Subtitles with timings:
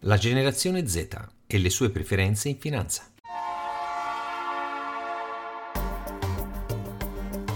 [0.00, 1.08] La generazione Z
[1.46, 3.10] e le sue preferenze in finanza.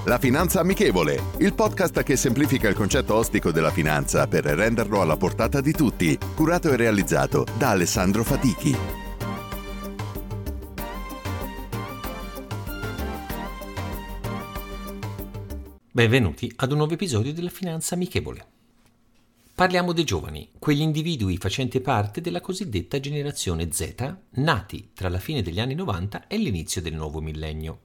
[0.07, 5.19] La Finanza Amichevole, il podcast che semplifica il concetto ostico della finanza per renderlo alla
[5.19, 8.75] portata di tutti, curato e realizzato da Alessandro Fatichi.
[15.93, 18.60] Benvenuti ad un nuovo episodio della Finanza Amichevole.
[19.61, 25.43] Parliamo dei giovani, quegli individui facenti parte della cosiddetta generazione Z, nati tra la fine
[25.43, 27.81] degli anni 90 e l'inizio del nuovo millennio.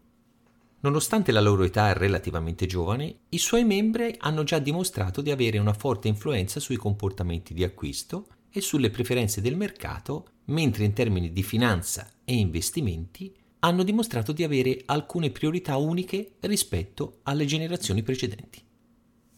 [0.80, 5.73] Nonostante la loro età relativamente giovane, i suoi membri hanno già dimostrato di avere una
[5.73, 11.44] forte influenza sui comportamenti di acquisto e sulle preferenze del mercato, mentre in termini di
[11.44, 18.63] finanza e investimenti hanno dimostrato di avere alcune priorità uniche rispetto alle generazioni precedenti.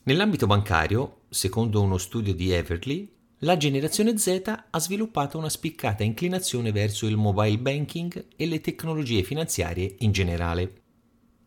[0.03, 3.09] Nell'ambito bancario, secondo uno studio di Everly,
[3.41, 9.23] la generazione Z ha sviluppato una spiccata inclinazione verso il mobile banking e le tecnologie
[9.23, 10.81] finanziarie in generale.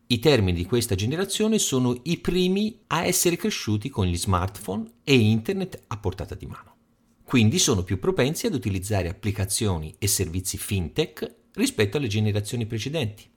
[0.06, 5.14] I termini di questa generazione sono i primi a essere cresciuti con gli smartphone e
[5.17, 6.77] internet a portata di mano.
[7.25, 13.28] Quindi sono più propensi ad utilizzare applicazioni e servizi fintech rispetto alle generazioni precedenti.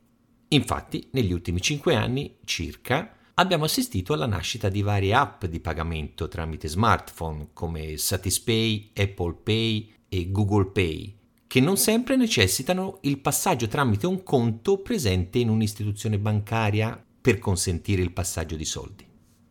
[0.49, 6.27] Infatti, negli ultimi 5 anni circa, abbiamo assistito alla nascita di varie app di pagamento
[6.27, 11.17] tramite smartphone come Satispay, Apple Pay e Google Pay,
[11.47, 18.01] che non sempre necessitano il passaggio tramite un conto presente in un'istituzione bancaria per consentire
[18.01, 19.07] il passaggio di soldi,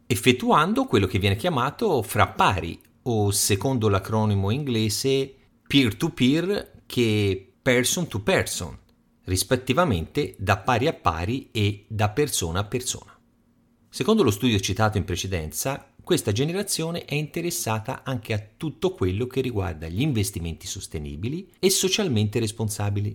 [0.06, 5.34] effettuando quello che viene chiamato fra pari o secondo l'acronimo inglese
[5.66, 8.78] peer-to-peer che person to person,
[9.24, 13.11] rispettivamente da pari a pari e da persona a persona.
[13.94, 19.42] Secondo lo studio citato in precedenza, questa generazione è interessata anche a tutto quello che
[19.42, 23.14] riguarda gli investimenti sostenibili e socialmente responsabili.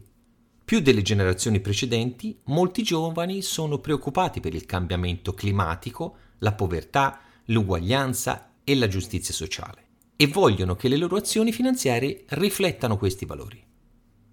[0.64, 8.52] Più delle generazioni precedenti, molti giovani sono preoccupati per il cambiamento climatico, la povertà, l'uguaglianza
[8.64, 13.59] e la giustizia sociale e vogliono che le loro azioni finanziarie riflettano questi valori.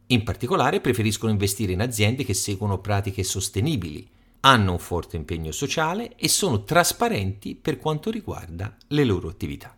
[0.09, 4.07] In particolare preferiscono investire in aziende che seguono pratiche sostenibili,
[4.45, 9.75] hanno un forte impegno sociale e sono trasparenti per quanto riguarda le loro attività.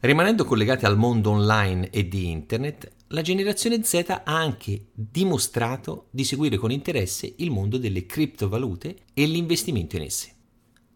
[0.00, 6.24] Rimanendo collegati al mondo online e di Internet, la generazione Z ha anche dimostrato di
[6.24, 10.34] seguire con interesse il mondo delle criptovalute e l'investimento in esse.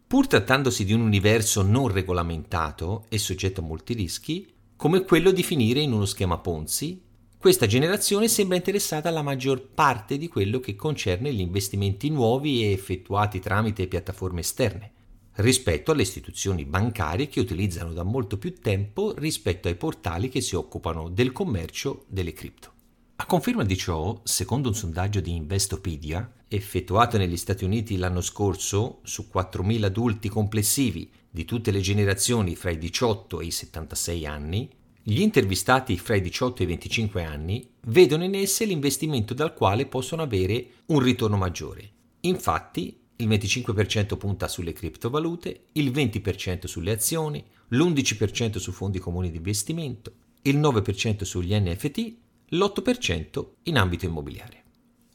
[0.06, 5.43] Pur trattandosi di un universo non regolamentato e soggetto a molti rischi, come quello di
[5.43, 7.00] finire in uno schema Ponzi,
[7.42, 12.70] questa generazione sembra interessata alla maggior parte di quello che concerne gli investimenti nuovi e
[12.70, 14.92] effettuati tramite piattaforme esterne,
[15.38, 20.54] rispetto alle istituzioni bancarie che utilizzano da molto più tempo rispetto ai portali che si
[20.54, 22.70] occupano del commercio delle cripto.
[23.16, 29.00] A conferma di ciò, secondo un sondaggio di Investopedia, effettuato negli Stati Uniti l'anno scorso
[29.02, 34.70] su 4.000 adulti complessivi di tutte le generazioni fra i 18 e i 76 anni,
[35.04, 39.86] gli intervistati fra i 18 e i 25 anni vedono in esse l'investimento dal quale
[39.86, 41.90] possono avere un ritorno maggiore.
[42.20, 49.38] Infatti, il 25% punta sulle criptovalute, il 20% sulle azioni, l'11% su fondi comuni di
[49.38, 52.14] investimento, il 9% sugli NFT,
[52.50, 54.62] l'8% in ambito immobiliare.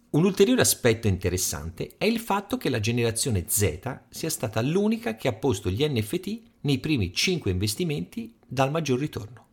[0.09, 5.29] Un ulteriore aspetto interessante è il fatto che la generazione Z sia stata l'unica che
[5.29, 9.45] ha posto gli NFT nei primi 5 investimenti dal maggior ritorno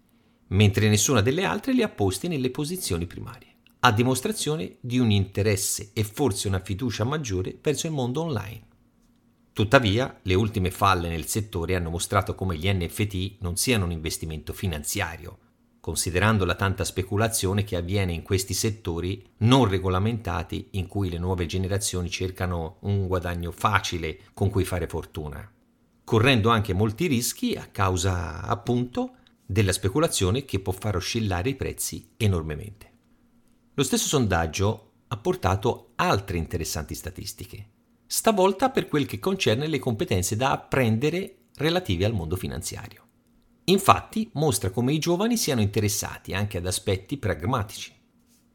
[0.49, 5.91] mentre nessuna delle altre li ha posti nelle posizioni primarie, a dimostrazione di un interesse
[5.92, 8.63] e forse una fiducia maggiore verso il mondo online.
[9.53, 14.53] Tuttavia, le ultime falle nel settore hanno mostrato come gli NFT non siano un investimento
[14.53, 15.39] finanziario,
[15.84, 21.45] considerando la tanta speculazione che avviene in questi settori non regolamentati in cui le nuove
[21.45, 25.47] generazioni cercano un guadagno facile con cui fare fortuna,
[26.03, 29.16] correndo anche molti rischi a causa, appunto,
[29.47, 32.93] della speculazione che può far oscillare i prezzi enormemente.
[33.75, 37.71] Lo stesso sondaggio ha portato altre interessanti statistiche,
[38.07, 43.03] stavolta per quel che concerne le competenze da apprendere relative al mondo finanziario.
[43.65, 47.93] Infatti mostra come i giovani siano interessati anche ad aspetti pragmatici.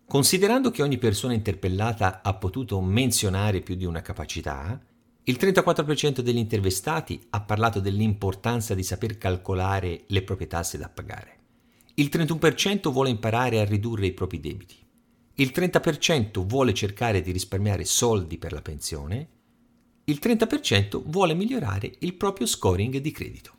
[0.06, 4.80] Considerando che ogni persona interpellata ha potuto menzionare più di una capacità,
[5.24, 11.38] il 34% degli intervistati ha parlato dell'importanza di saper calcolare le proprie tasse da pagare.
[11.96, 14.76] Il 31% vuole imparare a ridurre i propri debiti.
[15.36, 19.30] Il 30% vuole cercare di risparmiare soldi per la pensione.
[20.06, 23.54] Il 30% vuole migliorare il proprio scoring di credito.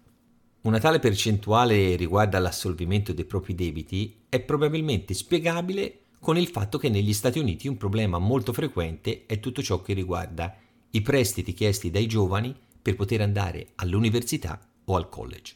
[0.62, 6.90] Una tale percentuale riguardo all'assolvimento dei propri debiti è probabilmente spiegabile con il fatto che
[6.90, 10.54] negli Stati Uniti un problema molto frequente è tutto ciò che riguarda
[10.90, 15.54] i prestiti chiesti dai giovani per poter andare all'università o al college,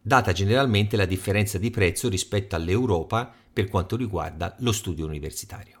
[0.00, 5.80] data generalmente la differenza di prezzo rispetto all'Europa per quanto riguarda lo studio universitario.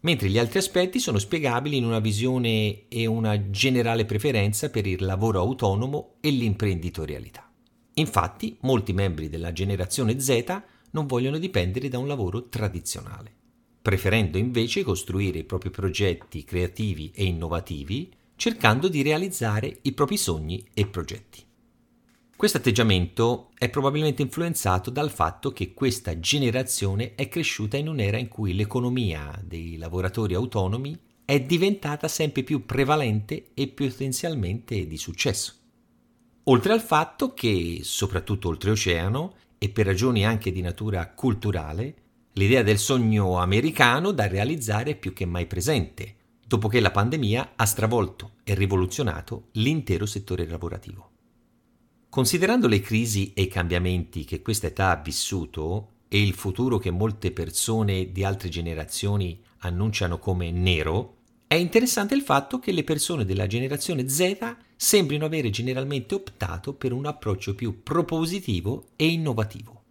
[0.00, 5.04] Mentre gli altri aspetti sono spiegabili in una visione e una generale preferenza per il
[5.04, 7.50] lavoro autonomo e l'imprenditorialità.
[7.94, 13.32] Infatti, molti membri della generazione Z non vogliono dipendere da un lavoro tradizionale,
[13.82, 20.64] preferendo invece costruire i propri progetti creativi e innovativi, cercando di realizzare i propri sogni
[20.72, 21.44] e progetti.
[22.36, 28.28] Questo atteggiamento è probabilmente influenzato dal fatto che questa generazione è cresciuta in un'era in
[28.28, 35.54] cui l'economia dei lavoratori autonomi è diventata sempre più prevalente e potenzialmente di successo.
[36.44, 41.94] Oltre al fatto che, soprattutto oltreoceano, e per ragioni anche di natura culturale,
[42.32, 46.15] l'idea del sogno americano da realizzare è più che mai presente,
[46.46, 51.10] dopo che la pandemia ha stravolto e rivoluzionato l'intero settore lavorativo.
[52.08, 56.92] Considerando le crisi e i cambiamenti che questa età ha vissuto e il futuro che
[56.92, 61.14] molte persone di altre generazioni annunciano come nero,
[61.48, 66.92] è interessante il fatto che le persone della generazione Z sembrino avere generalmente optato per
[66.92, 69.82] un approccio più propositivo e innovativo.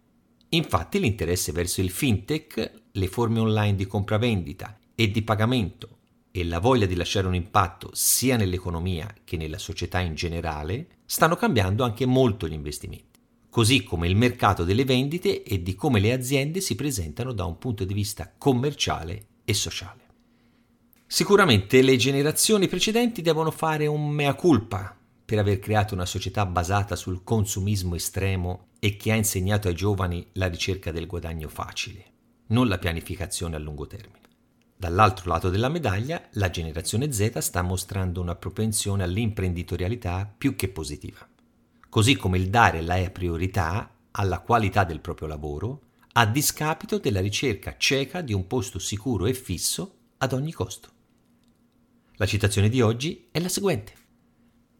[0.50, 5.95] Infatti l'interesse verso il fintech, le forme online di compravendita e di pagamento
[6.36, 11.34] e la voglia di lasciare un impatto sia nell'economia che nella società in generale stanno
[11.34, 13.18] cambiando anche molto gli investimenti,
[13.48, 17.56] così come il mercato delle vendite e di come le aziende si presentano da un
[17.56, 20.02] punto di vista commerciale e sociale.
[21.06, 24.94] Sicuramente le generazioni precedenti devono fare un mea culpa
[25.24, 30.26] per aver creato una società basata sul consumismo estremo e che ha insegnato ai giovani
[30.32, 32.04] la ricerca del guadagno facile,
[32.48, 34.24] non la pianificazione a lungo termine.
[34.78, 41.26] Dall'altro lato della medaglia, la generazione Z sta mostrando una propensione all'imprenditorialità più che positiva,
[41.88, 45.80] così come il dare la priorità alla qualità del proprio lavoro
[46.12, 50.90] a discapito della ricerca cieca di un posto sicuro e fisso ad ogni costo.
[52.16, 53.92] La citazione di oggi è la seguente.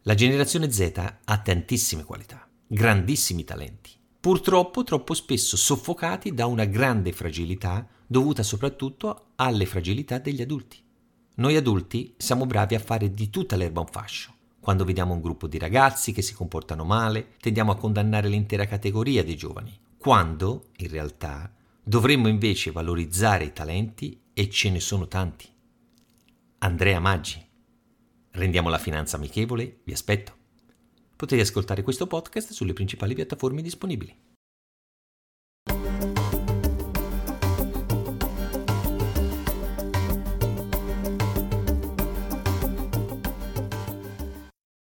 [0.03, 0.91] La generazione Z
[1.23, 9.31] ha tantissime qualità, grandissimi talenti, purtroppo troppo spesso soffocati da una grande fragilità dovuta soprattutto
[9.35, 10.81] alle fragilità degli adulti.
[11.35, 14.33] Noi adulti siamo bravi a fare di tutta l'erba un fascio.
[14.59, 19.23] Quando vediamo un gruppo di ragazzi che si comportano male, tendiamo a condannare l'intera categoria
[19.23, 25.47] dei giovani, quando, in realtà, dovremmo invece valorizzare i talenti e ce ne sono tanti.
[26.59, 27.45] Andrea Maggi.
[28.31, 30.35] Rendiamo la finanza amichevole, vi aspetto.
[31.15, 34.15] Potete ascoltare questo podcast sulle principali piattaforme disponibili.